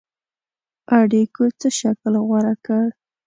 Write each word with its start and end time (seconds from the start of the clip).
اړېکو 0.97 1.43
څه 1.59 1.67
شکل 1.79 2.13
غوره 2.27 2.53
کړ. 2.65 2.85